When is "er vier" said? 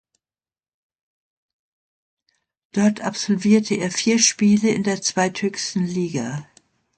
3.75-4.17